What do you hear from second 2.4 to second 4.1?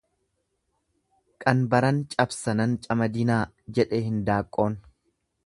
nan camadinaa jedhe